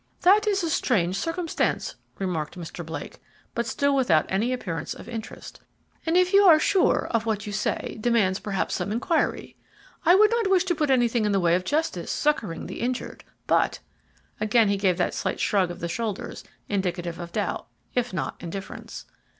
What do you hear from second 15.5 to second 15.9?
of the